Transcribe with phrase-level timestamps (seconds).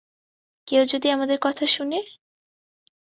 [0.67, 1.99] কেউ যদি আমাদের কথা শুনে?